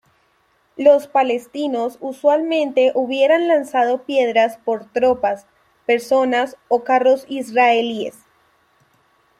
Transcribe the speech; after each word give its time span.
Los 0.77 1.05
palestinos 1.05 1.99
usualmente 2.01 2.91
hubieran 2.95 3.47
lanzado 3.47 4.01
piedras 4.03 4.57
por 4.65 4.91
tropas, 4.91 5.45
personas, 5.85 6.57
o 6.69 6.83
carros 6.83 7.23
israelíes. 7.29 8.17